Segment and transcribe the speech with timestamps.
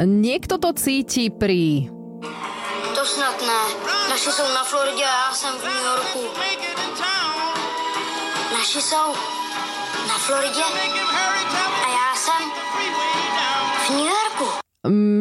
[0.00, 1.92] Niekto to cíti pri...
[2.96, 3.60] To snad ne.
[4.08, 6.20] Naši jsou na Floridě a já jsem v New Yorku.
[8.52, 9.08] Naši jsou
[10.08, 10.62] na Floridě
[11.84, 12.42] a já jsem
[13.86, 14.46] v New Yorku.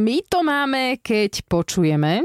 [0.06, 2.20] My to máme, keď počujeme,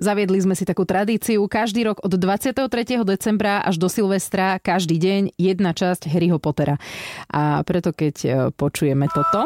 [0.00, 1.44] Zaviedli sme si takú tradíciu.
[1.44, 2.56] Každý rok od 23.
[3.04, 6.80] decembra až do Silvestra, každý deň jedna časť Harryho Pottera.
[7.28, 9.44] A preto keď e, počujeme toto,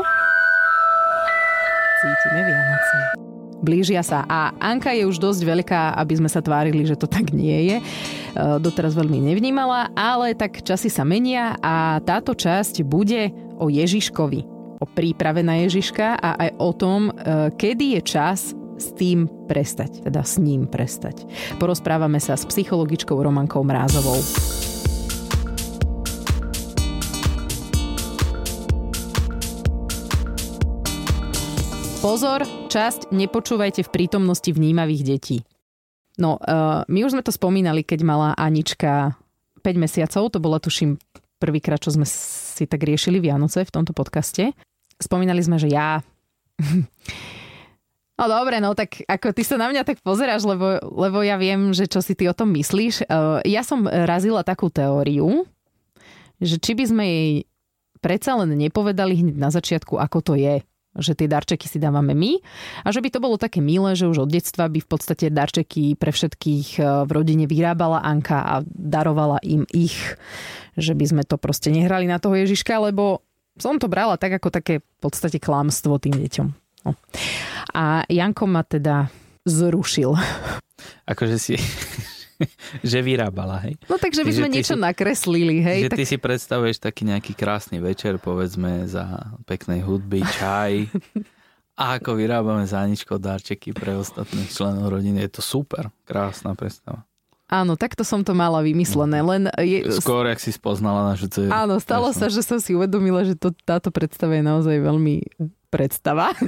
[1.99, 2.97] cítime Vianoce.
[3.67, 7.35] Blížia sa a Anka je už dosť veľká, aby sme sa tvárili, že to tak
[7.35, 7.77] nie je.
[7.83, 7.85] E,
[8.63, 14.41] doteraz veľmi nevnímala, ale tak časy sa menia a táto časť bude o Ježiškovi,
[14.79, 17.13] o príprave na Ježiška a aj o tom, e,
[17.59, 21.27] kedy je čas s tým prestať, teda s ním prestať.
[21.59, 24.19] Porozprávame sa s psychologičkou Romankou Mrázovou.
[32.05, 35.41] Pozor, časť nepočúvajte v prítomnosti vnímavých detí.
[36.21, 39.17] No, uh, my už sme to spomínali, keď mala Anička
[39.65, 41.01] 5 mesiacov, to bola tuším
[41.41, 44.53] prvýkrát, čo sme si tak riešili Vianoce v tomto podcaste.
[45.01, 46.05] Spomínali sme, že ja
[48.15, 51.75] No dobre, no tak ako ty sa na mňa tak pozeráš, lebo, lebo ja viem,
[51.75, 53.03] že čo si ty o tom myslíš.
[53.03, 53.05] E,
[53.51, 55.43] ja som razila takú teóriu,
[56.39, 57.33] že či by sme jej
[57.99, 60.63] predsa len nepovedali hneď na začiatku, ako to je
[60.95, 62.39] že tie darčeky si dávame my
[62.87, 65.99] a že by to bolo také milé, že už od detstva by v podstate darčeky
[65.99, 69.99] pre všetkých e, v rodine vyrábala Anka a darovala im ich,
[70.79, 73.27] že by sme to proste nehrali na toho Ježiška, lebo
[73.59, 76.64] som to brala tak ako také v podstate klamstvo tým deťom.
[76.85, 76.93] No.
[77.75, 79.09] A Janko ma teda
[79.49, 80.13] zrušil.
[81.13, 81.57] Akože si...
[82.91, 83.79] že vyrábala, hej?
[83.87, 85.87] No takže by sme niečo si, nakreslili, hej?
[85.87, 85.99] Že tak...
[85.99, 90.91] ty si predstavuješ taký nejaký krásny večer, povedzme, za peknej hudby, čaj.
[91.81, 95.27] a ako vyrábame záničko darčeky pre ostatných členov rodiny.
[95.27, 97.03] Je to super, krásna predstava.
[97.45, 99.21] Áno, takto som to mala vymyslené.
[99.21, 99.31] No.
[99.31, 99.85] Len je...
[100.01, 101.53] Skôr, ak si spoznala našu dceru.
[101.53, 105.15] Áno, stalo sa, že som si uvedomila, že to, táto predstava je naozaj veľmi
[105.75, 106.31] predstava.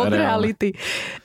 [0.00, 0.76] od reality.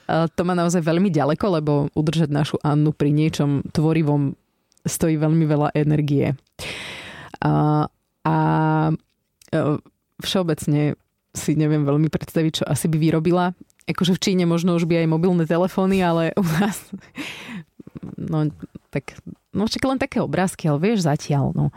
[0.08, 4.32] To má naozaj veľmi ďaleko, lebo udržať našu Annu pri niečom tvorivom
[4.88, 6.32] stojí veľmi veľa energie.
[7.44, 7.86] A,
[8.24, 8.36] a
[9.52, 9.60] e,
[10.24, 10.96] všeobecne
[11.36, 13.52] si neviem veľmi predstaviť, čo asi by vyrobila.
[13.88, 16.88] Akože v Číne možno už by aj mobilné telefóny, ale u nás
[18.18, 18.50] no
[18.90, 19.18] tak
[19.58, 21.50] No však len také obrázky, ale vieš zatiaľ.
[21.58, 21.74] No.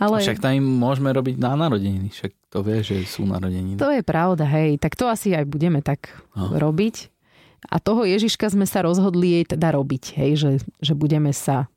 [0.00, 0.24] Ale...
[0.24, 2.08] Však tam im môžeme robiť na narodeniny.
[2.08, 3.76] Však to vie, že sú narodeniny.
[3.76, 4.80] To je pravda, hej.
[4.80, 6.56] Tak to asi aj budeme tak no.
[6.56, 7.12] robiť.
[7.68, 11.68] A toho Ježiška sme sa rozhodli jej teda robiť, hej, že, že budeme sa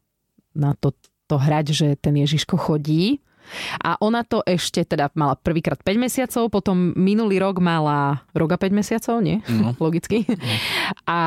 [0.56, 0.96] na to,
[1.28, 3.20] to hrať, že ten Ježiško chodí
[3.80, 8.58] a ona to ešte teda mala prvýkrát 5 mesiacov, potom minulý rok mala rok a
[8.60, 9.40] 5 mesiacov, nie?
[9.50, 9.76] No.
[9.84, 10.26] Logicky.
[10.28, 10.56] No.
[11.08, 11.18] A...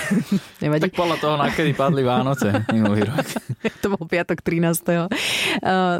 [0.62, 0.90] Nevadí.
[0.90, 3.26] Tak podľa toho, na kedy padli Vánoce minulý rok.
[3.82, 4.82] to bol piatok 13.
[4.84, 5.08] Uh,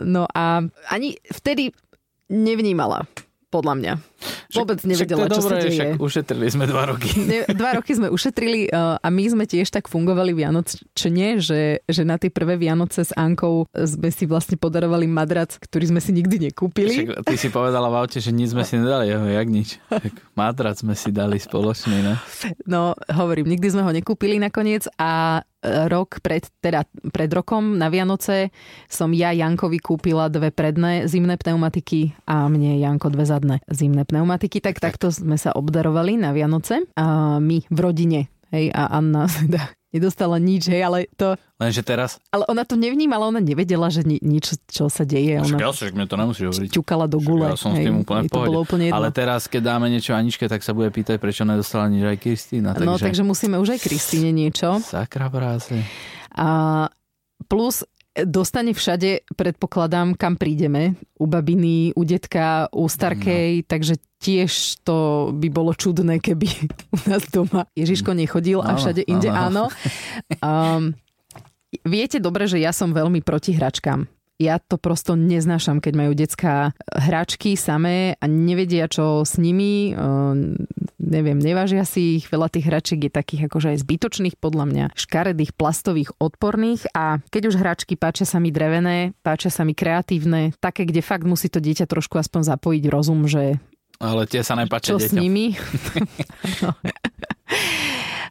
[0.05, 1.73] no a ani vtedy
[2.29, 3.09] nevnímala
[3.49, 3.93] podľa mňa.
[4.49, 5.77] Vôbec nevedela, však čo dobré, sa deje.
[5.77, 7.09] Však ušetrili sme dva roky.
[7.21, 12.03] Ne, dva roky sme ušetrili uh, a my sme tiež tak fungovali vianočne, že, že
[12.09, 16.49] na tie prvé Vianoce s Ankou sme si vlastne podarovali madrac, ktorý sme si nikdy
[16.49, 17.13] nekúpili.
[17.13, 19.69] Však ty si povedala v aute, že nič sme si nedali, jeho, jak nič.
[19.93, 22.15] Tak madrac sme si dali spoločne, ne?
[22.65, 25.45] No, hovorím, nikdy sme ho nekúpili nakoniec a
[25.89, 28.51] rok pred, teda pred rokom na Vianoce
[28.91, 34.59] som ja Jankovi kúpila dve predné zimné pneumatiky a mne Janko dve zadné zimné pneumatiky.
[34.59, 38.21] Tak takto sme sa obdarovali na Vianoce a my v rodine.
[38.49, 41.35] Hej, a Anna teda nedostala nič, hej, ale to...
[41.57, 42.21] Lenže teraz...
[42.29, 45.41] Ale ona to nevnímala, ona nevedela, že ni, nič, čo sa deje.
[45.41, 46.71] Ona ja, však mne to nemusí hovoriť.
[46.71, 47.49] Ťukala do gule.
[47.49, 48.57] Ja som hej, s tým úplne v pohode.
[48.61, 49.01] úplne jedno.
[49.01, 52.77] Ale teraz, keď dáme niečo Aničke, tak sa bude pýtať, prečo nedostala nič aj Kristýna.
[52.77, 52.87] Takže...
[52.87, 54.77] No, takže musíme už aj Kristýne niečo.
[54.85, 55.73] Sakra práce.
[56.37, 56.87] A
[57.49, 57.83] plus
[58.27, 60.99] dostane všade, predpokladám, kam prídeme.
[61.19, 63.67] U babiny, u detka, u starkej, no.
[63.67, 66.49] takže tiež to by bolo čudné, keby
[66.97, 69.71] u nás doma Ježiško nechodil a všade inde áno.
[70.43, 70.99] Um,
[71.87, 76.71] viete dobre, že ja som veľmi proti hračkám ja to prosto neznášam, keď majú detská
[76.95, 79.91] hračky samé a nevedia, čo s nimi.
[79.93, 80.55] Ehm,
[81.03, 82.31] neviem, nevážia si ich.
[82.31, 87.43] Veľa tých hračiek je takých akože aj zbytočných, podľa mňa, škaredých, plastových, odporných a keď
[87.51, 91.59] už hračky páčia sa mi drevené, páčia sa mi kreatívne, také, kde fakt musí to
[91.59, 93.59] dieťa trošku aspoň zapojiť rozum, že
[93.99, 95.11] ale tie sa nepáčia Čo deťom.
[95.11, 95.55] s nimi?
[96.63, 96.73] no.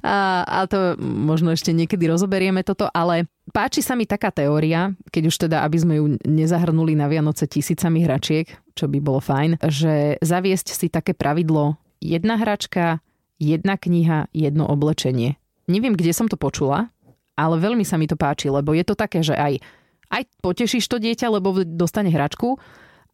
[0.06, 5.24] A, a to možno ešte niekedy rozoberieme toto, ale páči sa mi taká teória, keď
[5.28, 8.46] už teda, aby sme ju nezahrnuli na Vianoce tisícami hračiek,
[8.78, 13.02] čo by bolo fajn, že zaviesť si také pravidlo jedna hračka,
[13.42, 15.36] jedna kniha, jedno oblečenie.
[15.68, 16.94] Neviem, kde som to počula,
[17.36, 19.60] ale veľmi sa mi to páči, lebo je to také, že aj,
[20.14, 22.56] aj potešíš to dieťa, lebo dostane hračku,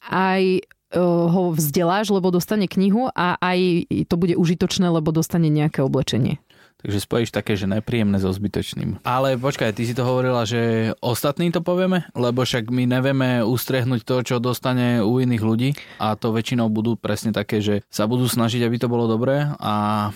[0.04, 0.68] aj
[0.98, 6.40] ho vzdeláš, lebo dostane knihu a aj to bude užitočné, lebo dostane nejaké oblečenie.
[6.84, 9.00] Takže spojíš také, že nepríjemné so zbytočným.
[9.08, 12.04] Ale počkaj, ty si to hovorila, že ostatní to povieme?
[12.12, 17.00] Lebo však my nevieme ustrehnúť to, čo dostane u iných ľudí a to väčšinou budú
[17.00, 20.12] presne také, že sa budú snažiť, aby to bolo dobré a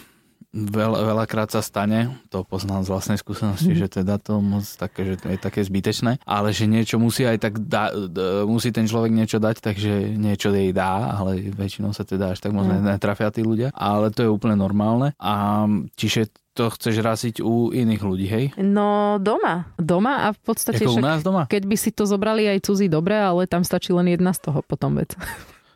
[0.58, 3.80] veľa, veľakrát sa stane, to poznám z vlastnej skúsenosti, mm.
[3.80, 7.38] že teda to moc také, že to je také zbytečné, ale že niečo musí aj
[7.38, 7.94] tak da,
[8.50, 12.58] musí ten človek niečo dať, takže niečo jej dá, ale väčšinou sa teda až tak
[12.58, 12.98] moc mm.
[12.98, 18.02] netrafia tí ľudia, ale to je úplne normálne a čiže to chceš raziť u iných
[18.02, 18.46] ľudí, hej?
[18.58, 19.70] No doma.
[19.78, 21.46] Doma a v podstate Ako však, u nás doma?
[21.46, 24.66] keď by si to zobrali aj cudzí dobre, ale tam stačí len jedna z toho
[24.66, 25.14] potom vec.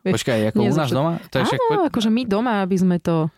[0.02, 1.22] Počkaj, ako u nás doma?
[1.30, 1.94] To je Áno, však...
[1.94, 3.30] akože my doma, aby sme to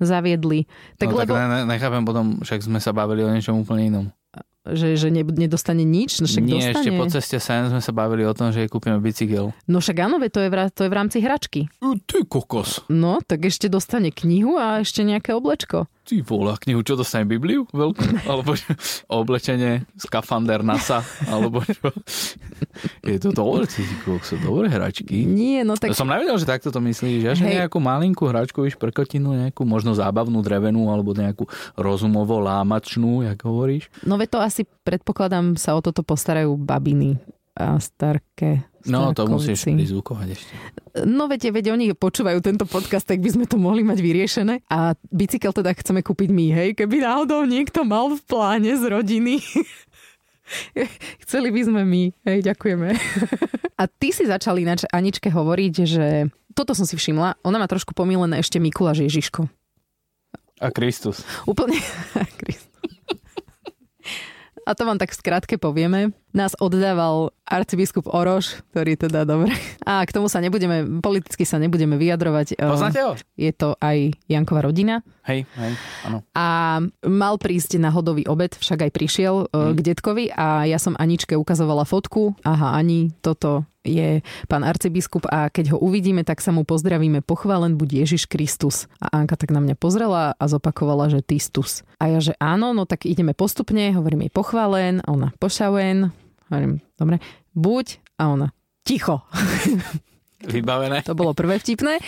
[0.00, 0.64] zaviedli.
[0.96, 1.32] Tak, no, lebo...
[1.36, 4.06] tak ne, nechápem potom, však sme sa bavili o niečom úplne inom.
[4.66, 6.18] Že, že nedostane nič?
[6.18, 6.74] No však Nie, dostane.
[6.74, 9.54] ešte po ceste sem sme sa bavili o tom, že kúpime bicykel.
[9.70, 11.70] No však áno, to je, v, to je v rámci hračky.
[11.78, 12.82] Ty kokos.
[12.90, 15.86] No, tak ešte dostane knihu a ešte nejaké oblečko.
[16.06, 17.66] Ty vole, knihu, čo dostane Bibliu?
[17.74, 17.98] Veľkú?
[18.30, 18.54] Alebo
[19.10, 21.02] oblečenie, skafander NASA?
[21.26, 21.90] Alebo čo?
[23.02, 23.82] Je to dobré, ty
[24.22, 25.26] sú dobré hračky.
[25.26, 25.98] Nie, no tak...
[25.98, 27.42] Som nevedel, že takto to myslíš.
[27.42, 33.42] Že nejakú malinkú hračku, víš, prkotinu, nejakú možno zábavnú drevenú, alebo nejakú rozumovo lámačnú, jak
[33.42, 33.90] hovoríš.
[34.06, 37.20] No ve to asi, predpokladám, sa o toto postarajú babiny
[37.56, 40.54] a starké No, to musíš prizvukovať ešte.
[41.04, 44.62] No viete, veď oni počúvajú tento podcast, tak by sme to mohli mať vyriešené.
[44.70, 49.42] A bicykel teda chceme kúpiť my, hej, keby náhodou niekto mal v pláne z rodiny.
[51.26, 52.94] Chceli by sme my, hej, ďakujeme.
[53.74, 57.92] A ty si začal ináč Aničke hovoriť, že toto som si všimla, ona má trošku
[57.92, 59.50] pomílené ešte Mikuláš Ježiško.
[60.62, 61.26] A Kristus.
[61.44, 61.76] Úplne.
[62.40, 62.65] Kristus.
[64.66, 66.10] A to vám tak v skratke povieme.
[66.34, 69.54] Nás oddával arcibiskup Oroš, ktorý teda dobre.
[69.86, 72.58] A k tomu sa nebudeme, politicky sa nebudeme vyjadrovať.
[72.58, 73.14] Poznáte ho?
[73.38, 75.06] Je to aj Janková rodina.
[75.22, 75.72] Hej, hej,
[76.02, 76.26] áno.
[76.34, 79.72] A mal prísť na hodový obed, však aj prišiel mm.
[79.78, 82.34] k detkovi a ja som Aničke ukazovala fotku.
[82.42, 87.22] Aha, Ani, toto je pán arcibiskup a keď ho uvidíme, tak sa mu pozdravíme.
[87.22, 88.90] Pochválen buď Ježiš Kristus.
[88.98, 91.86] A Anka tak na mňa pozrela a zopakovala, že Tistus.
[92.02, 96.10] A ja, že áno, no tak ideme postupne, hovorím jej pochválen a ona pošauen.
[96.50, 97.22] Hovorím, dobre,
[97.54, 98.48] buď a ona
[98.86, 99.22] ticho.
[100.46, 101.02] Vybavené.
[101.02, 101.98] To bolo prvé vtipné.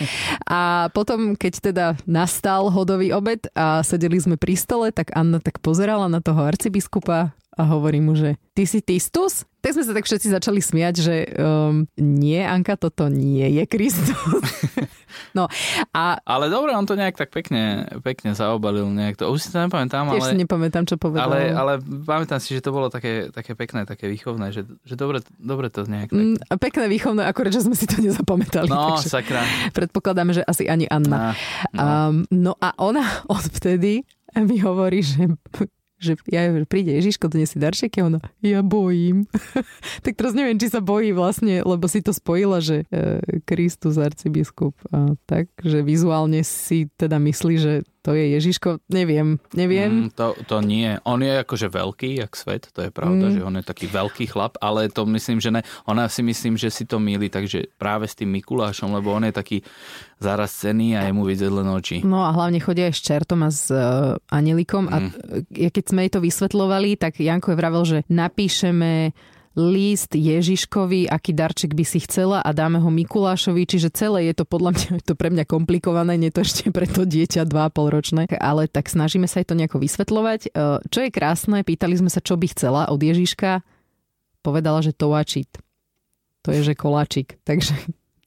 [0.47, 5.59] A potom, keď teda nastal hodový obed a sedeli sme pri stole, tak Anna tak
[5.59, 9.43] pozerala na toho arcibiskupa a hovorí mu, že ty si Tistus?
[9.59, 14.15] Tak sme sa tak všetci začali smiať, že um, nie, Anka, toto nie je Kristus.
[15.37, 15.51] no,
[15.91, 16.15] a...
[16.23, 18.87] Ale dobre, on to nejak tak pekne, pekne zaobalil.
[18.87, 19.27] Nejak to.
[19.27, 20.15] Už si to nepamätám, ale...
[20.15, 21.27] Tiež si nepamätám, čo povedal.
[21.27, 25.19] Ale, ale pamätám si, že to bolo také, také pekné, také výchovné, že, že dobre,
[25.35, 26.07] dobre to nejak...
[26.07, 26.23] Tak...
[26.23, 28.71] Mm, pekné výchovné, akorát, že sme si to nezapamätali.
[28.71, 29.43] No, takže sakra.
[29.75, 31.35] Predpokladáme, že asi ani Anna.
[31.75, 31.83] No, no.
[31.83, 34.07] Um, no a ona odvtedy
[34.39, 35.25] mi hovorí, že
[35.99, 39.27] že ja príde Ježiško, donesie darčeky a ona, ja bojím.
[40.05, 44.73] tak teraz neviem, či sa bojí vlastne, lebo si to spojila, že e, Kristus arcibiskup
[44.95, 50.07] a tak, že vizuálne si teda myslí, že to je Ježiško, neviem, neviem.
[50.07, 50.95] Mm, to, to nie.
[51.03, 53.33] On je akože veľký, jak svet, to je pravda, mm.
[53.35, 55.61] že on je taký veľký chlap, ale to myslím, že ne.
[55.83, 59.35] Ona si myslím, že si to míli, takže práve s tým Mikulášom, lebo on je
[59.35, 59.57] taký
[60.47, 61.97] cený a je mu vidieť len oči.
[62.03, 64.91] No a hlavne chodia aj s čertom a s uh, anilikom mm.
[64.91, 64.97] a
[65.71, 69.11] keď sme jej to vysvetlovali, tak Janko je vravel, že napíšeme
[69.59, 74.47] list Ježiškovi, aký darček by si chcela a dáme ho Mikulášovi, čiže celé je to
[74.47, 78.23] podľa mňa je to pre mňa komplikované, nie to ešte pre to dieťa 2,5 ročné,
[78.39, 80.41] ale tak snažíme sa aj to nejako vysvetľovať.
[80.47, 80.49] E,
[80.87, 83.59] čo je krásne, pýtali sme sa, čo by chcela od Ježiška,
[84.39, 85.51] povedala, že toačit.
[86.47, 87.75] To je, že koláčik, takže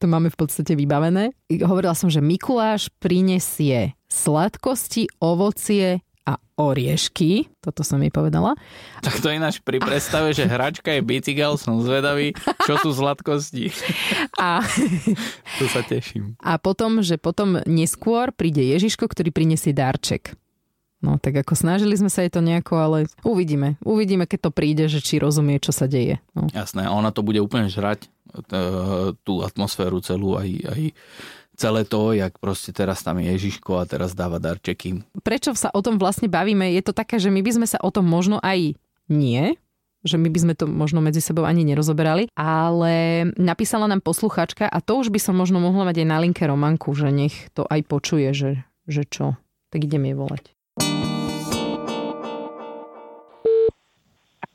[0.02, 1.32] to máme v podstate vybavené.
[1.64, 7.50] Hovorila som, že Mikuláš prinesie sladkosti, ovocie, a oriešky.
[7.58, 8.54] Toto som jej povedala.
[9.02, 13.74] Tak to ináč pri predstave, že hračka je bicykel, som zvedavý, čo sú sladkosti.
[14.38, 14.62] A...
[15.58, 16.38] to sa teším.
[16.38, 20.38] A potom, že potom neskôr príde Ježiško, ktorý prinesie darček.
[21.02, 23.74] No tak ako snažili sme sa jej to nejako, ale uvidíme.
[23.82, 26.22] Uvidíme, keď to príde, že či rozumie, čo sa deje.
[26.38, 26.46] No.
[26.54, 28.06] Jasné, ona to bude úplne žrať
[29.26, 30.80] tú atmosféru celú, aj, aj
[31.56, 35.04] celé to, jak proste teraz tam je Ježiško a teraz dáva darčeky.
[35.20, 36.72] Prečo sa o tom vlastne bavíme?
[36.72, 38.74] Je to také, že my by sme sa o tom možno aj
[39.12, 39.42] nie,
[40.02, 44.78] že my by sme to možno medzi sebou ani nerozoberali, ale napísala nám posluchačka a
[44.82, 47.86] to už by som možno mohla mať aj na linke Romanku, že nech to aj
[47.86, 49.38] počuje, že, že čo.
[49.70, 50.44] Tak idem jej volať.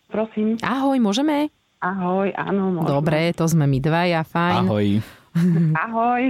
[0.08, 0.58] Prosím.
[0.66, 1.52] Ahoj, môžeme?
[1.78, 2.90] Ahoj, áno, môžem.
[2.90, 4.66] Dobre, to sme my dvaja, fajn.
[4.66, 4.88] Ahoj.
[5.76, 6.24] Ahoj.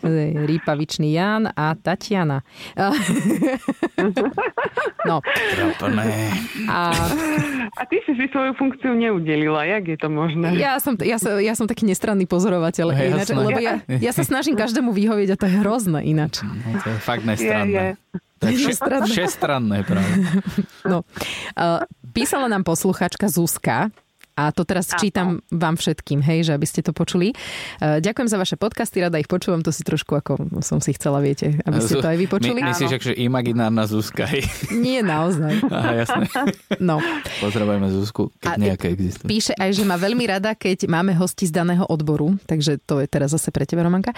[0.48, 2.40] Rípavičný Jan a Tatiana.
[5.00, 5.24] No.
[5.24, 6.04] Trápne.
[6.68, 6.92] A
[7.72, 10.56] A ty si si svoju funkciu neudelila, jak je to možné?
[10.60, 12.86] ja som, ja, som, ja som taký nestranný pozorovateľ.
[12.92, 16.44] No, Ináč, lebo ja, ja sa snažím každému vyhovieť a to je hrozné ináč.
[16.44, 16.52] No,
[16.84, 17.30] to je fakt Je, je.
[17.32, 17.84] nestranné.
[18.40, 19.06] Je vše, Nestranné.
[19.08, 20.12] všestranné práve.
[20.84, 21.04] No.
[21.52, 23.88] Uh, písala nám posluchačka Zuzka,
[24.40, 25.00] a to teraz Áno.
[25.04, 27.36] čítam vám všetkým, hej, že aby ste to počuli.
[27.76, 31.20] Uh, ďakujem za vaše podcasty, rada ich počúvam, to si trošku ako som si chcela,
[31.20, 32.64] viete, aby ste to aj vy počuli.
[32.64, 34.48] My, myslíš, že imaginárna Zuzka, hej?
[34.72, 35.60] Nie, naozaj.
[35.68, 36.24] Aha, jasné.
[36.80, 36.96] No.
[37.44, 39.28] Pozdravujeme Zuzku, keď A- nejaké existuje.
[39.28, 43.06] Píše aj, že má veľmi rada, keď máme hosti z daného odboru, takže to je
[43.10, 44.16] teraz zase pre teba, Romanka.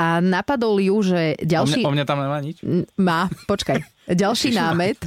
[0.00, 1.80] A napadol ju, že O mňa, ďalší...
[1.86, 2.58] o mňa tam nemá nič?
[2.98, 3.84] Má, počkaj.
[4.10, 4.98] Ďalší námet.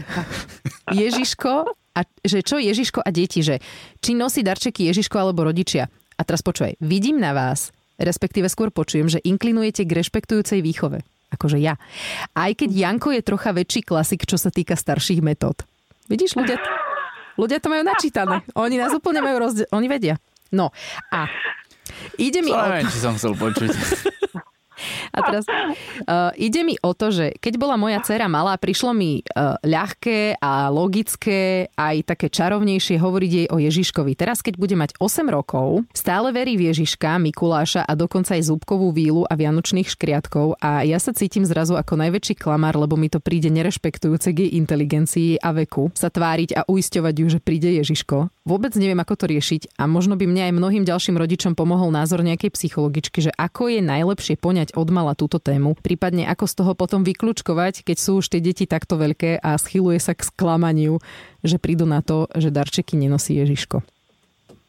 [0.91, 3.63] Ježiško a že čo Ježiško a deti, že
[3.99, 5.87] či nosí darčeky Ježiško alebo rodičia.
[6.15, 10.99] A teraz počúvaj, vidím na vás, respektíve skôr počujem, že inklinujete k rešpektujúcej výchove.
[11.31, 11.75] Akože ja.
[12.31, 15.63] Aj keď Janko je trocha väčší klasik, čo sa týka starších metód.
[16.07, 16.61] Vidíš, ľudia,
[17.35, 18.45] ľudia to majú načítané.
[18.55, 20.15] Oni nás úplne majú rozde- Oni vedia.
[20.53, 20.69] No
[21.09, 21.27] a
[22.15, 22.87] ide mi To o...
[22.87, 23.71] či som chcel počuť.
[25.11, 29.21] A teraz uh, ide mi o to, že keď bola moja dcera malá, prišlo mi
[29.21, 34.13] uh, ľahké a logické, aj také čarovnejšie hovoriť jej o Ježiškovi.
[34.17, 38.91] Teraz, keď bude mať 8 rokov, stále verí v Ježiška, Mikuláša a dokonca aj zúbkovú
[38.91, 43.21] vílu a vianočných škriatkov a ja sa cítim zrazu ako najväčší klamár, lebo mi to
[43.21, 48.31] príde nerešpektujúce k jej inteligencii a veku sa tváriť a uisťovať ju, že príde Ježiško.
[48.45, 52.21] Vôbec neviem, ako to riešiť a možno by mne aj mnohým ďalším rodičom pomohol názor
[52.21, 57.05] nejakej psychologičky, že ako je najlepšie poňať odmala túto tému, prípadne ako z toho potom
[57.05, 60.97] vyklúčkovať, keď sú už tie deti takto veľké a schyluje sa k sklamaniu,
[61.45, 63.85] že prídu na to, že darčeky nenosí Ježiško.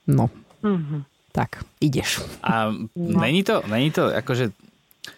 [0.07, 0.29] No,
[0.61, 1.07] Mhm.
[1.33, 2.21] tak, ideš.
[2.43, 4.53] A není to, není to akože,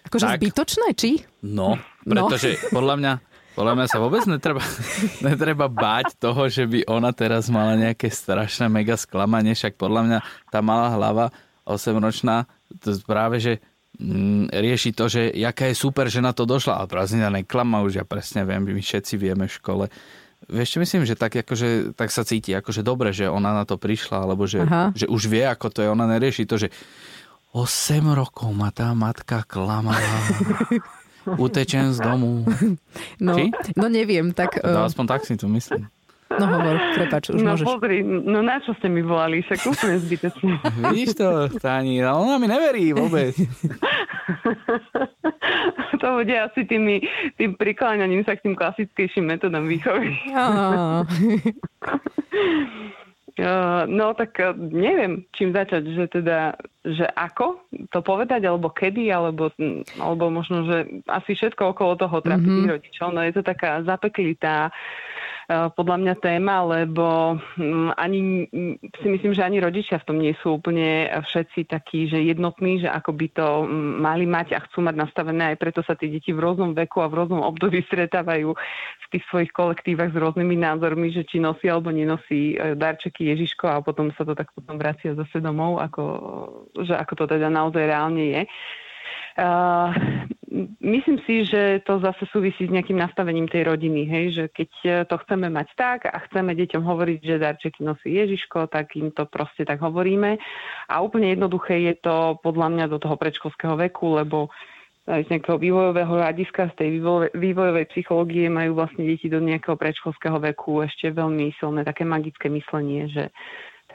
[0.04, 0.38] Akože Tak.
[0.40, 1.24] zbytočné, či?
[1.42, 2.28] no, No.
[2.28, 3.12] pretože podľa mňa,
[3.56, 4.60] podľa mňa sa vôbec netreba,
[5.24, 10.18] netreba báť toho, že by ona teraz mala nejaké strašné mega sklamanie, však podľa mňa
[10.52, 11.32] tá malá hlava
[11.64, 12.44] 8-ročná,
[12.80, 13.52] to práve, že
[14.52, 16.84] rieši to, že jaká je super, že na to došla.
[16.84, 19.84] Ale prázdnina neklama už, ja presne viem, my všetci vieme v škole.
[20.46, 23.74] Vieš čo myslím, že tak, akože, tak sa cíti, akože dobre, že ona na to
[23.74, 24.94] prišla, alebo že, Aha.
[24.94, 26.70] že už vie, ako to je, ona nerieši to, že
[27.50, 29.98] 8 rokov ma tá matka klamala.
[31.42, 32.46] Utečem z domu.
[33.20, 33.52] No, Či?
[33.76, 34.62] no neviem, tak...
[34.62, 35.90] No, aspoň tak si to myslím.
[36.30, 37.64] No hovor, prepač, už No môžeš.
[37.64, 40.58] pozri, no na čo ste mi volali, však úplne zbytečne.
[40.86, 43.32] Vidíš to, ale ona mi neverí vôbec.
[45.98, 47.02] to bude asi tými,
[47.34, 50.14] tým prikláňaním sa k tým klasickejším metodám výchovy.
[53.86, 59.48] No tak uh, neviem, čím začať, že teda, že ako to povedať, alebo kedy, alebo,
[59.94, 62.50] alebo možno, že asi všetko okolo toho trápi Mhm.
[62.50, 63.14] tých rodičov.
[63.14, 64.72] No je to taká zapeklitá uh,
[65.48, 70.36] podľa mňa téma, lebo mm, ani, mm, si myslím, že ani rodičia v tom nie
[70.44, 74.84] sú úplne všetci takí, že jednotní, že ako by to mm, mali mať a chcú
[74.84, 78.52] mať nastavené, aj preto sa tie deti v rôznom veku a v rôznom období stretávajú
[78.52, 83.72] v tých svojich kolektívach s rôznymi názormi, že či nosí alebo nenosí e, darčeky Ježiško
[83.72, 86.04] a potom sa to tak potom vracia zase domov, ako,
[86.84, 88.42] že ako to teda naozaj reálne je.
[89.38, 89.94] Uh,
[90.80, 94.90] myslím si, že to zase súvisí s nejakým nastavením tej rodiny, hej, že keď e,
[95.06, 99.24] to chceme mať tak a chceme deťom hovoriť, že darčeky nosí Ježiško, tak im to
[99.30, 100.36] proste tak hovoríme.
[100.90, 104.50] A úplne jednoduché je to podľa mňa do toho predškolského veku, lebo
[105.08, 106.88] z nejakého vývojového hľadiska, z tej
[107.32, 113.08] vývojovej psychológie majú vlastne deti do nejakého predškolského veku ešte veľmi silné také magické myslenie,
[113.08, 113.32] že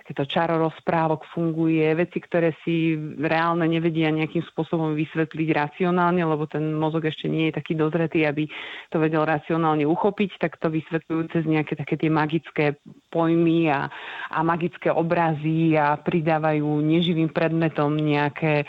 [0.03, 2.91] takéto čaro rozprávok funguje, veci, ktoré si
[3.23, 8.43] reálne nevedia nejakým spôsobom vysvetliť racionálne, lebo ten mozog ešte nie je taký dozretý, aby
[8.91, 12.75] to vedel racionálne uchopiť, tak to vysvetľujú cez nejaké také tie magické
[13.15, 13.87] pojmy a,
[14.27, 18.67] a magické obrazy a pridávajú neživým predmetom nejaké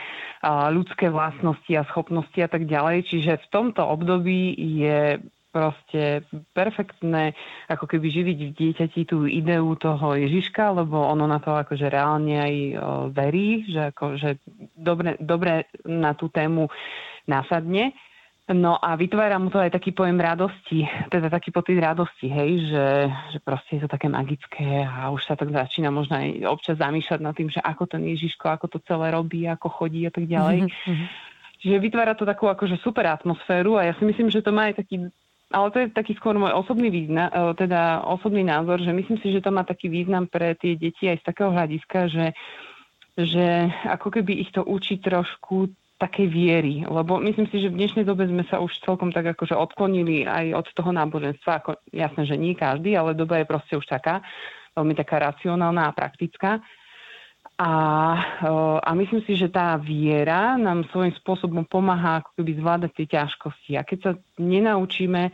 [0.70, 3.10] ľudské vlastnosti a schopnosti a tak ďalej.
[3.10, 5.18] Čiže v tomto období je
[5.54, 7.38] proste perfektné
[7.70, 12.42] ako keby živiť v dieťati tú ideu toho Ježiška, lebo ono na to akože reálne
[12.42, 12.54] aj
[13.14, 14.42] verí, že, ako, že
[14.74, 16.66] dobre, dobre na tú tému
[17.30, 17.94] nasadne.
[18.44, 22.86] No a vytvára mu to aj taký pojem radosti, teda taký pocit radosti, hej, že,
[23.32, 27.20] že proste je to také magické a už sa tak začína možno aj občas zamýšľať
[27.24, 30.68] nad tým, že ako ten Ježiško, ako to celé robí, ako chodí a tak ďalej.
[30.68, 31.08] Mm-hmm.
[31.64, 34.84] Čiže vytvára to takú akože super atmosféru a ja si myslím, že to má aj
[34.84, 35.08] taký
[35.54, 39.30] ale to je taký skôr môj osobný význam, e, teda osobný názor, že myslím si,
[39.30, 42.26] že to má taký význam pre tie deti aj z takého hľadiska, že,
[43.14, 45.70] že ako keby ich to učí trošku
[46.02, 49.54] takej viery, lebo myslím si, že v dnešnej dobe sme sa už celkom tak akože
[49.54, 53.86] odklonili aj od toho náboženstva, ako jasné, že nie každý, ale doba je proste už
[53.86, 54.18] taká,
[54.74, 56.58] veľmi taká racionálna a praktická.
[57.54, 57.70] A,
[58.82, 63.72] a myslím si, že tá viera nám svojím spôsobom pomáha ako keby zvládať tie ťažkosti.
[63.78, 64.10] A keď sa
[64.42, 65.30] nenaučíme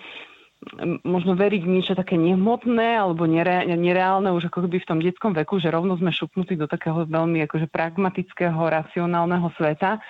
[1.08, 5.32] možno veriť v niečo také nehmotné alebo nere, nereálne už ako keby v tom detskom
[5.32, 10.04] veku, že rovno sme šupnutí do takého veľmi akože pragmatického, racionálneho sveta,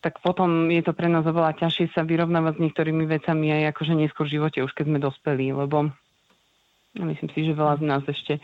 [0.00, 3.92] tak potom je to pre nás oveľa ťažšie sa vyrovnávať s niektorými vecami aj akože
[3.92, 5.92] neskôr v živote, už keď sme dospelí, lebo
[7.00, 8.36] myslím si, že veľa z nás ešte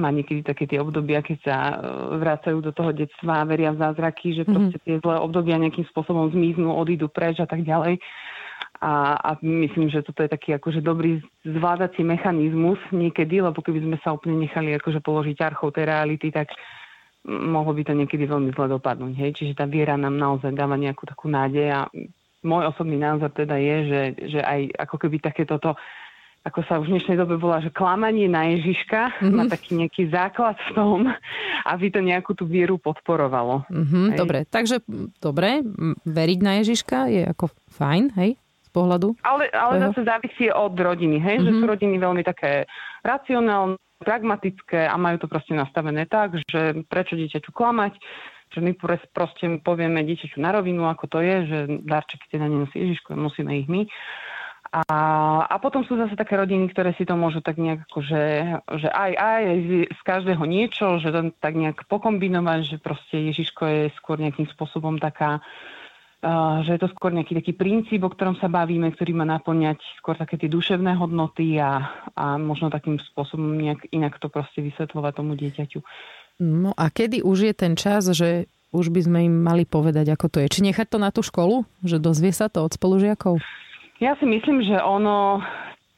[0.00, 1.74] má niekedy také tie obdobia, keď sa e,
[2.16, 4.52] vrácajú do toho detstva a veria v zázraky, že mhm.
[4.52, 8.00] proste tie zlé obdobia nejakým spôsobom zmiznú, odídu preč a tak ďalej.
[8.80, 13.96] A, a myslím, že toto je taký akože dobrý zvládací mechanizmus niekedy, lebo keby sme
[14.00, 16.48] sa úplne nechali akože položiť archov tej reality, tak
[17.28, 19.12] mohlo by to niekedy veľmi zle dopadnúť.
[19.20, 19.30] Hej?
[19.36, 21.80] Čiže tá viera nám naozaj dáva nejakú takú nádej a
[22.40, 24.02] môj osobný názor teda je, že,
[24.32, 25.76] že aj ako keby takéto to
[26.40, 29.36] ako sa už v dnešnej dobe volá, že klamanie na Ježiška mm-hmm.
[29.36, 30.98] má taký nejaký základ v tom,
[31.68, 33.68] aby to nejakú tú vieru podporovalo.
[33.68, 34.80] Mm-hmm, dobre, takže
[35.20, 35.60] dobre,
[36.08, 39.20] veriť na Ježiška je ako fajn, hej, z pohľadu?
[39.20, 41.46] Ale, ale zase závisí od rodiny, hej, mm-hmm.
[41.46, 41.72] že sú mhm.
[41.76, 42.64] rodiny veľmi také
[43.04, 48.00] racionálne, pragmatické a majú to proste nastavené tak, že prečo dieťaťu klamať,
[48.50, 48.72] že my
[49.12, 53.68] proste povieme dieťaťu na rovinu, ako to je, že darčeky teda nenosí Ježiško, musíme ich
[53.68, 53.84] my.
[54.70, 54.86] A,
[55.50, 58.24] a potom sú zase také rodiny, ktoré si to môžu tak nejak ako, že,
[58.78, 59.42] že aj, aj
[59.90, 65.02] z každého niečo, že to tak nejak pokombinovať, že proste Ježiško je skôr nejakým spôsobom
[65.02, 65.42] taká,
[66.22, 69.82] uh, že je to skôr nejaký taký princíp, o ktorom sa bavíme, ktorý má naplňať
[69.98, 75.12] skôr také tie duševné hodnoty a, a možno takým spôsobom nejak inak to proste vysvetľovať
[75.18, 75.82] tomu dieťaťu.
[76.46, 80.30] No a kedy už je ten čas, že už by sme im mali povedať, ako
[80.30, 80.46] to je?
[80.46, 81.66] Či nechať to na tú školu?
[81.82, 83.42] Že dozvie sa to od spolužiakov?
[84.00, 85.44] Ja si myslím, že ono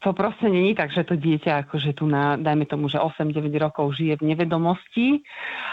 [0.03, 3.95] to proste není tak, že to dieťa akože tu na, dajme tomu, že 8-9 rokov
[3.95, 5.23] žije v nevedomosti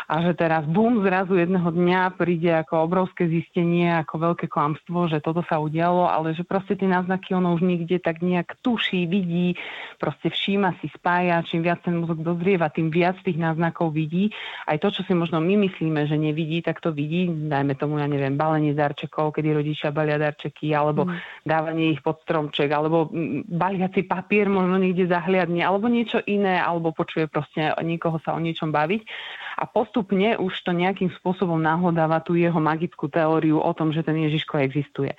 [0.07, 5.19] a že teraz bum, zrazu jedného dňa príde ako obrovské zistenie, ako veľké klamstvo, že
[5.19, 9.59] toto sa udialo, ale že proste tie náznaky ono už niekde tak nejak tuší, vidí,
[9.99, 14.31] proste všíma si, spája, čím viac ten mozog dozrieva, tým viac tých náznakov vidí.
[14.71, 18.07] Aj to, čo si možno my myslíme, že nevidí, tak to vidí, dajme tomu, ja
[18.07, 21.43] neviem, balenie darčekov, kedy rodičia balia darčeky, alebo mm.
[21.43, 23.11] dávanie ich pod stromček, alebo
[23.51, 28.69] baliaci papier možno niekde zahliadne, alebo niečo iné, alebo počuje proste niekoho sa o niečom
[28.69, 29.09] baviť.
[29.57, 34.21] A postupne už to nejakým spôsobom nahodáva tú jeho magickú teóriu o tom, že ten
[34.21, 35.17] Ježiško existuje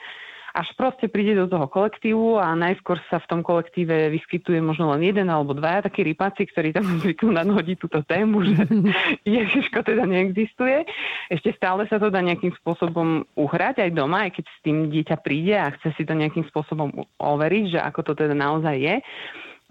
[0.52, 5.08] až proste príde do toho kolektívu a najskôr sa v tom kolektíve vyskytuje možno len
[5.08, 8.68] jeden alebo dvaja takí rypáci, ktorí tam zvyknú nadhodiť túto tému, že
[9.40, 10.84] Ježiško teda neexistuje.
[11.32, 15.18] Ešte stále sa to dá nejakým spôsobom uhrať aj doma, aj keď s tým dieťa
[15.24, 18.96] príde a chce si to nejakým spôsobom overiť, že ako to teda naozaj je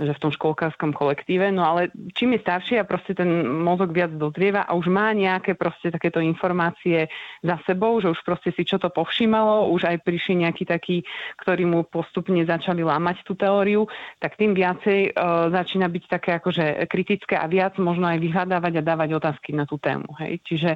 [0.00, 4.08] že v tom školkárskom kolektíve, no ale čím je starší a proste ten mozog viac
[4.16, 7.12] dozrieva a už má nejaké proste takéto informácie
[7.44, 10.96] za sebou, že už proste si čo to povšímalo, už aj prišli nejaký taký,
[11.44, 13.84] ktorí mu postupne začali lámať tú teóriu,
[14.16, 18.86] tak tým viacej e, začína byť také akože kritické a viac možno aj vyhľadávať a
[18.86, 20.08] dávať otázky na tú tému.
[20.16, 20.40] Hej?
[20.48, 20.70] Čiže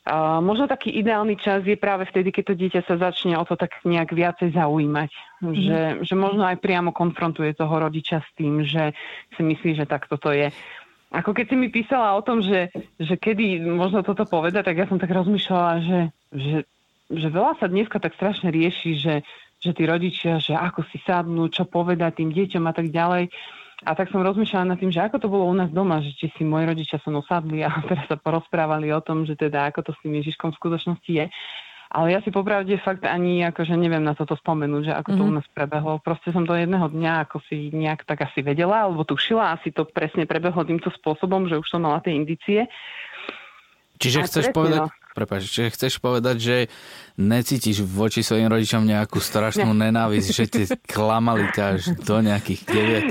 [0.00, 3.52] Uh, možno taký ideálny čas je práve vtedy, keď to dieťa sa začne o to
[3.52, 5.12] tak nejak viacej zaujímať.
[5.44, 5.52] Mm.
[5.52, 8.96] Že, že možno aj priamo konfrontuje toho rodiča s tým, že
[9.36, 10.48] si myslí, že takto to je.
[11.12, 14.88] Ako keď si mi písala o tom, že, že kedy možno toto povedať, tak ja
[14.88, 16.00] som tak rozmýšľala, že,
[16.32, 16.58] že,
[17.12, 19.14] že veľa sa dneska tak strašne rieši, že,
[19.60, 23.28] že tí rodičia, že ako si sadnú, čo povedať tým deťom a tak ďalej.
[23.88, 26.28] A tak som rozmýšľala nad tým, že ako to bolo u nás doma, že či
[26.36, 29.88] si moji rodičia so mnou sadli a teraz sa porozprávali o tom, že teda ako
[29.88, 31.26] to s tým Ježiškom v skutočnosti je.
[31.90, 35.34] Ale ja si popravde fakt ani akože neviem na toto spomenúť, že ako to mm-hmm.
[35.34, 35.98] u nás prebehlo.
[35.98, 39.82] Proste som to jedného dňa ako si nejak tak asi vedela, alebo tušila, asi to
[39.82, 42.70] presne prebehlo týmto spôsobom, že už som mala tie indície.
[43.98, 44.99] Čiže chceš, povedať, no.
[45.10, 46.56] Prepač, čiže chceš povedať, že
[47.18, 52.60] necítiš voči svojim rodičom nejakú strašnú nenávisť, že ti klamali ťa až do nejakých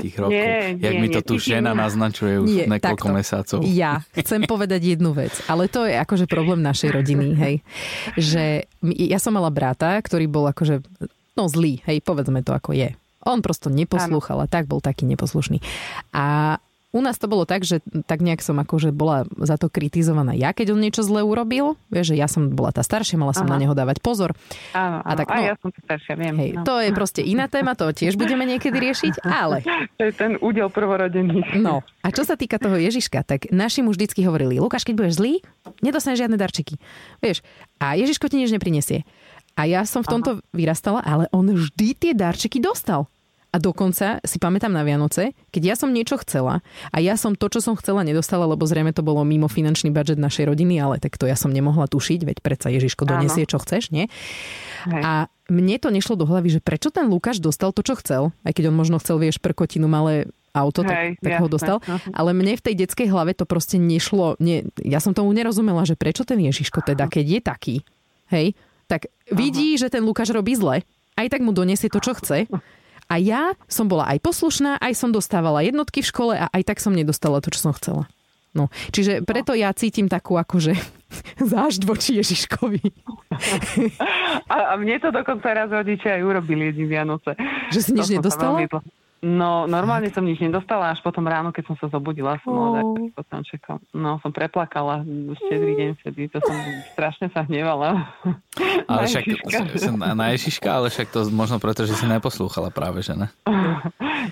[0.00, 0.32] 9 rokov.
[0.32, 3.12] Nie, Jak nie, mi to nie, tu žena naznačuje už Nie, niekoľko takto.
[3.12, 3.58] mesiacov.
[3.68, 7.54] Ja chcem povedať jednu vec, ale to je akože problém našej rodiny, hej.
[8.16, 8.64] Že
[8.96, 10.80] ja som mala brata, ktorý bol akože,
[11.36, 12.96] no zlý, hej, povedzme to ako je.
[13.28, 15.60] On prosto neposlúchal a tak bol taký neposlušný.
[16.16, 16.56] A
[16.90, 17.78] u nás to bolo tak, že
[18.10, 21.78] tak nejak som akože bola za to kritizovaná ja, keď on niečo zle urobil.
[21.92, 23.54] Vieš, že ja som bola tá staršia, mala som Aha.
[23.54, 24.34] na neho dávať pozor.
[24.74, 25.18] Áno, A áno.
[25.22, 25.46] tak, a no.
[25.46, 26.34] ja som to staršia, viem.
[26.34, 26.62] Hej, no.
[26.66, 29.62] to je proste iná téma, to tiež budeme niekedy riešiť, ale
[29.98, 31.62] to je ten údel prvorodených.
[31.62, 35.14] No, a čo sa týka toho Ježiška, tak naši mu vždycky hovorili, Lukáš, keď budeš
[35.22, 35.32] zlý,
[35.84, 36.74] nedostaneš žiadne darčeky.
[37.22, 37.44] Vieš,
[37.78, 39.06] a Ježiško ti nič neprinesie.
[39.58, 43.10] A ja som v tomto vyrastala, ale on vždy tie darčeky dostal.
[43.50, 46.62] A dokonca si pamätám na Vianoce, keď ja som niečo chcela
[46.94, 50.22] a ja som to, čo som chcela, nedostala, lebo zrejme to bolo mimo finančný budget
[50.22, 53.18] našej rodiny, ale tak to ja som nemohla tušiť, veď predsa Ježiško Áno.
[53.18, 54.06] donesie, čo chceš, nie?
[54.86, 55.02] Hej.
[55.02, 55.12] A
[55.50, 58.70] mne to nešlo do hlavy, že prečo ten Lukáš dostal to, čo chcel, aj keď
[58.70, 61.54] on možno chcel, vieš, prkotinu malé auto, tak, Hej, tak ho jasné.
[61.54, 61.76] dostal.
[62.14, 64.34] Ale mne v tej detskej hlave to proste nešlo.
[64.42, 67.76] Nie, ja som tomu nerozumela, že prečo ten Ježiško teda, keď je taký,
[68.30, 68.54] hej,
[68.90, 70.82] tak vidí, že ten Lukáš robí zle,
[71.14, 72.46] aj tak mu donesie to, čo chce.
[73.10, 76.78] A ja som bola aj poslušná, aj som dostávala jednotky v škole a aj tak
[76.78, 78.06] som nedostala to, čo som chcela.
[78.50, 80.74] No, čiže preto ja cítim takú akože
[81.54, 82.82] zážď voči Ježiškovi.
[84.50, 87.38] A, a mne to dokonca raz rodičia aj urobili jedný Vianoce.
[87.70, 88.58] Že si nič nedostala?
[89.20, 92.96] No, normálne som nič nedostala, až potom ráno, keď som sa zobudila, som mala Oh.
[92.96, 93.12] oh.
[93.12, 93.84] potančekov.
[93.92, 95.04] No, som preplakala
[95.36, 96.56] štedrý deň vtedy, to som
[96.96, 98.08] strašne sa hnevala.
[98.88, 99.24] Ale Na však
[100.16, 103.28] na, Ježiška, ale však to možno preto, že si neposlúchala práve, že ne?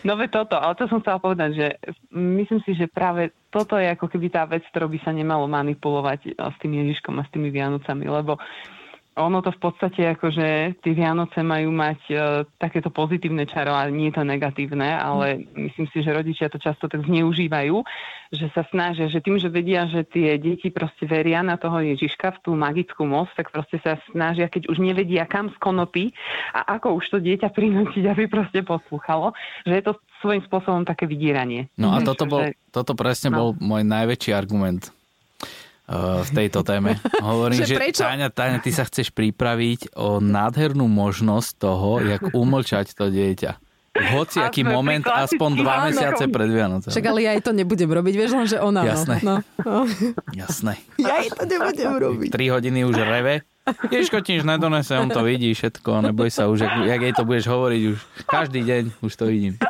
[0.05, 1.67] No ve toto, ale to som chcela povedať, že
[2.13, 6.37] myslím si, že práve toto je ako keby tá vec, ktorou by sa nemalo manipulovať
[6.37, 8.37] s tým Ježiškom a s tými Vianocami, lebo
[9.19, 12.15] ono to v podstate akože tie Vianoce majú mať e,
[12.57, 17.03] takéto pozitívne čaro a nie to negatívne, ale myslím si, že rodičia to často tak
[17.05, 17.77] zneužívajú,
[18.31, 22.39] že sa snažia, že tým, že vedia, že tie deti proste veria na toho Ježiška
[22.39, 26.15] v tú magickú moc, tak proste sa snažia, keď už nevedia kam z konopy
[26.55, 29.35] a ako už to dieťa prinútiť, aby proste poslúchalo,
[29.67, 31.71] že je to svojím spôsobom také vydieranie.
[31.79, 33.39] No a toto, bol, toto presne No.
[33.39, 34.98] bol môj najväčší argument
[35.89, 37.01] v tejto téme.
[37.25, 38.03] Hovorím, Že že, prečo?
[38.05, 43.57] Táňa, Táňa, ty sa chceš pripraviť o nádhernú možnosť toho, jak umlčať to dieťa.
[43.99, 46.93] Hoci aký moment, aspoň dva mesiace pred Vianocami.
[46.95, 48.87] Však ale ja aj to nebudem robiť, vieš len, že ona.
[48.87, 49.19] Jasné.
[49.27, 49.91] No, no.
[50.31, 50.79] Jasné.
[51.03, 52.31] Ja aj to nebudem robiť.
[52.31, 53.43] 3 hodiny už reve.
[53.93, 57.83] Ježko ti on to vidí všetko, neboj sa už, jak, jak jej to budeš hovoriť
[57.93, 59.61] už každý deň, už to vidím.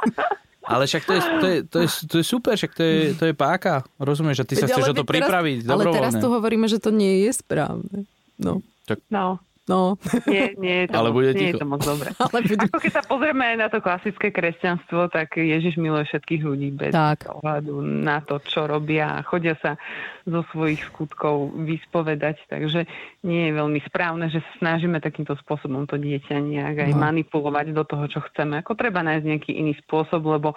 [0.68, 3.24] Ale však to je, to je, to je, to je super, však to je, to
[3.24, 3.80] je páka.
[3.96, 6.76] Rozumieš, že ty sa Veď, chceš o to teraz- pripraviť Ale teraz tu hovoríme, že
[6.76, 8.04] to nie je správne.
[8.36, 8.60] No,
[9.08, 9.94] No, no.
[10.26, 11.60] nie, nie je to, Ale moc, bude nie je ticho.
[11.60, 12.08] to moc dobre.
[12.24, 12.66] Ale budem...
[12.66, 16.90] Ako keď sa pozrieme aj na to klasické kresťanstvo, tak Ježiš miluje všetkých ľudí bez
[16.90, 17.28] Tak.
[17.30, 19.76] ohľadu na to, čo robia a chodia sa
[20.24, 22.44] zo svojich skutkov vyspovedať.
[22.46, 22.84] Takže
[23.22, 27.00] nie je veľmi správne, že sa snažíme takýmto spôsobom to dieťa nejak aj No.
[27.00, 28.58] manipulovať do toho, čo chceme.
[28.58, 30.52] Ako treba nájsť nejaký iný spôsob, lebo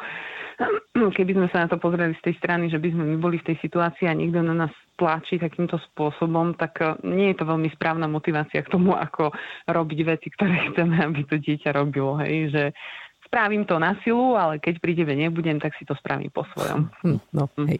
[1.17, 3.53] keby sme sa na to pozreli z tej strany, že by sme my boli v
[3.53, 7.69] tej situácii a niekto na nás tlačí takýmto spôsobom, tak eh, nie je to veľmi
[7.73, 9.33] správna motivácia k tomu, ako
[9.69, 12.21] robiť veci, ktoré chceme, aby to dieťa robilo.
[12.21, 12.53] Hej?
[12.53, 12.63] Že
[13.31, 16.91] spravím to na silu, ale keď pri tebe nebudem, tak si to spravím po svojom.
[16.99, 17.79] Hm, No, hej.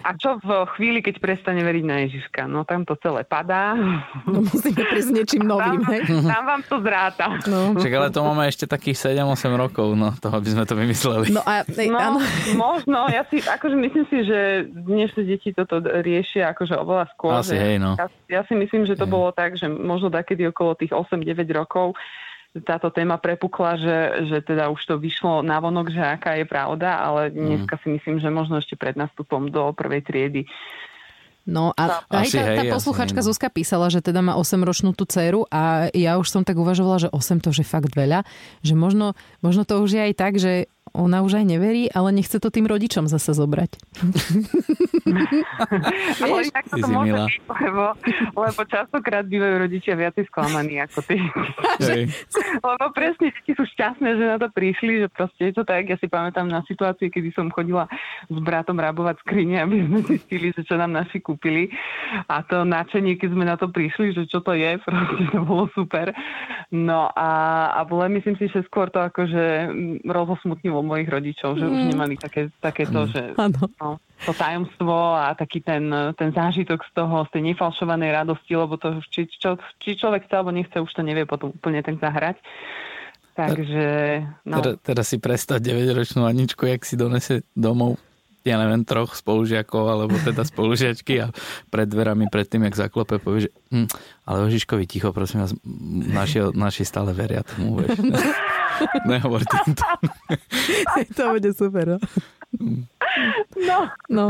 [0.00, 2.46] A čo v chvíli, keď prestane veriť na Ježiška?
[2.46, 3.74] No tam to celé padá.
[4.22, 6.02] No musíme prísť niečím novým, Tam, hej.
[6.06, 7.26] tam vám to zráta.
[7.44, 7.74] No.
[7.74, 11.26] Však ale to máme ešte takých 7-8 rokov, no toho by sme to vymysleli.
[11.28, 12.18] No a hej, No, áno.
[12.54, 13.10] možno.
[13.10, 17.34] Ja si, akože myslím si, že dnešné deti toto riešia akože oveľa skôr.
[17.34, 17.96] Asi, hej, no.
[17.96, 19.10] Ja, ja si myslím, že to Hej.
[19.10, 21.98] bolo tak, že možno takedy okolo tých 8-9 rokov
[22.64, 23.98] táto téma prepukla, že,
[24.30, 27.36] že teda už to vyšlo na vonok, že aká je pravda, ale Mhm.
[27.36, 30.42] dneska si myslím, že možno ešte pred nástupom do prvej triedy.
[31.46, 33.28] No a aj Asi tá, tá hej, asi posluchačka hej, no.
[33.30, 37.08] Zuzka písala, že teda má 8-ročnú tú dceru a ja už som tak uvažovala, že
[37.14, 38.26] 8 to už je fakt veľa,
[38.66, 39.14] že možno,
[39.46, 42.68] možno to už je aj tak, že ona už aj neverí, ale nechce to tým
[42.68, 43.78] rodičom zase zobrať.
[46.22, 46.50] Ale Vieš?
[46.52, 47.26] Ty to môže milá.
[47.26, 47.84] byť, lebo,
[48.34, 51.16] lebo častokrát bývajú rodičia viacej sklamaní ako ty.
[52.66, 55.86] Lebo presne deti sú šťastné, že na to prišli, že proste je to tak.
[55.86, 57.86] Ja si pamätám na situácii, kedy som chodila
[58.26, 61.70] s bratom rabovať skrine, aby sme zistili, že čo nám naši kúpili.
[62.26, 65.68] A to nadšenie, keď sme na to prišli, že čo to je, proste to bolo
[65.76, 66.10] super.
[66.72, 67.30] No a,
[67.76, 69.70] a bolo, myslím si, že skôr to akože
[70.08, 71.72] rozosmutnilo zmenilo mojich rodičov, že mm.
[71.72, 73.10] už nemali také, také to, mm.
[73.12, 78.52] že no, to tajomstvo a taký ten, ten zážitok z toho, z tej nefalšovanej radosti,
[78.56, 82.00] lebo to či, čo, či človek chce alebo nechce, už to nevie potom úplne tak
[82.00, 82.36] zahrať.
[83.36, 83.88] Takže,
[84.48, 84.64] no.
[84.64, 88.00] Teraz, teraz si predstav 9-ročnú Aničku, jak si donese domov
[88.46, 91.34] ja neviem, troch spolužiakov, alebo teda spolužiačky a
[91.66, 93.90] pred dverami, pred tým, jak zaklope, povie, že hm,
[94.22, 95.52] ale Ožiškovi ticho, prosím vás,
[96.14, 97.98] naši, naši stále veria tomu, vieš.
[99.08, 99.86] Nehovor týmto.
[101.16, 101.98] to bude super, no.
[103.56, 103.78] No.
[104.08, 104.24] no.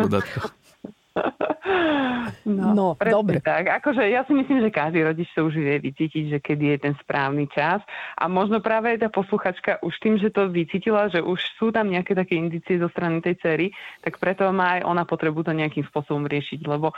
[2.46, 3.42] No, no dobre.
[3.42, 3.82] Tak.
[3.82, 6.94] Akože ja si myslím, že každý rodič to už vie vycítiť, že kedy je ten
[7.00, 7.82] správny čas.
[8.20, 12.14] A možno práve tá posluchačka už tým, že to vycítila, že už sú tam nejaké
[12.14, 13.66] také indície zo strany tej cery,
[14.04, 16.94] tak preto má aj ona potrebu to nejakým spôsobom riešiť, lebo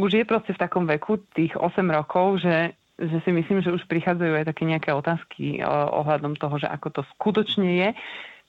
[0.00, 3.88] už je proste v takom veku, tých 8 rokov, že že si myslím, že už
[3.88, 7.90] prichádzajú aj také nejaké otázky ohľadom toho, že ako to skutočne je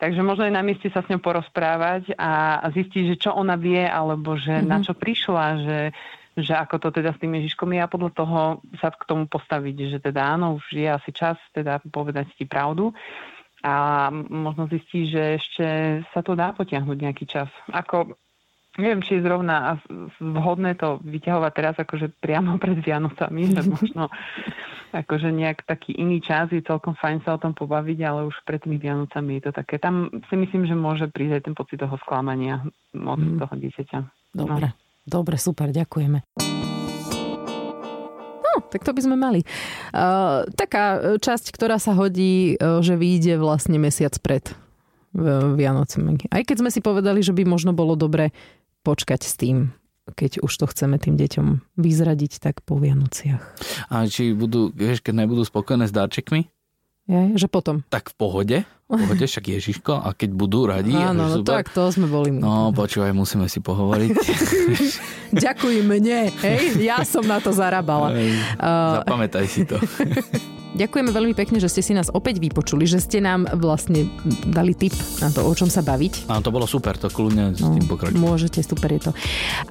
[0.02, 3.54] Takže možno je na mieste sa s ňou porozprávať a, a zistiť, že čo ona
[3.54, 4.72] vie, alebo že mm-hmm.
[4.74, 5.80] na čo prišla, že,
[6.42, 8.40] že ako to teda s tým Ježiškom je a podľa toho
[8.82, 12.98] sa k tomu postaviť, že teda áno, už je asi čas teda povedať ti pravdu
[13.62, 15.66] a možno zistí, že ešte
[16.10, 17.54] sa to dá potiahnuť nejaký čas.
[17.70, 18.18] Ako
[18.80, 19.80] neviem, či je zrovna
[20.20, 24.08] vhodné to vyťahovať teraz akože priamo pred Vianocami, že možno
[24.92, 28.60] akože nejak taký iný čas je celkom fajn sa o tom pobaviť, ale už pred
[28.60, 29.80] tými Vianocami je to také.
[29.80, 32.64] Tam si myslím, že môže prísť aj ten pocit toho sklamania
[32.96, 33.40] od mm.
[33.40, 34.00] toho dieťaťa.
[34.36, 34.78] Dobre, no.
[35.08, 36.28] dobre, super, ďakujeme.
[38.44, 39.48] No, tak to by sme mali.
[39.96, 44.44] Uh, taká časť, ktorá sa hodí, uh, že vyjde vlastne mesiac pred
[45.12, 46.32] Vianocami.
[46.32, 48.32] Aj keď sme si povedali, že by možno bolo dobre
[48.82, 49.74] počkať s tým,
[50.12, 53.42] keď už to chceme tým deťom vyzradiť, tak po Vianociach.
[53.94, 56.50] A či budú, vieš, keď nebudú spokojné s darčekmi?
[57.10, 57.82] Je, že potom.
[57.90, 60.94] Tak v pohode, v pohode, však Ježiško, a keď budú radi.
[60.94, 62.40] Áno, no super, tak to sme boli my.
[62.40, 64.16] No, počúvaj, musíme si pohovoriť.
[65.44, 68.14] Ďakujem mne, hej, ja som na to zarábala.
[68.14, 69.82] Uh, Zapamätaj si to.
[70.72, 74.08] Ďakujeme veľmi pekne, že ste si nás opäť vypočuli, že ste nám vlastne
[74.48, 76.32] dali tip na to, o čom sa baviť.
[76.32, 78.24] Áno, to bolo super, to kľudne s no, tým pokračujem.
[78.24, 79.12] Môžete, super je to.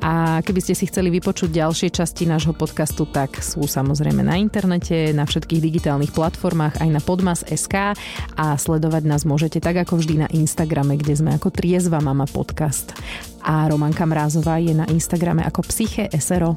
[0.04, 5.16] A keby ste si chceli vypočuť ďalšie časti nášho podcastu, tak sú samozrejme na internete,
[5.16, 7.96] na všetkých digitálnych platformách, aj na podmas.sk
[8.36, 12.92] a sledovať nás môžete tak ako vždy na Instagrame, kde sme ako Triezva mama podcast.
[13.40, 16.52] A Romanka Mrázová je na Instagrame ako Psyche SRO.